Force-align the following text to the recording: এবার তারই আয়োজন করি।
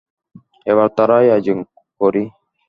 এবার 0.67 0.87
তারই 0.97 1.27
আয়োজন 1.27 1.57
করি। 2.01 2.23